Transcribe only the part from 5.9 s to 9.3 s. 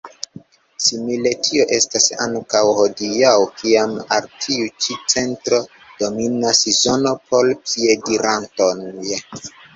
dominas zono por piedirantoj.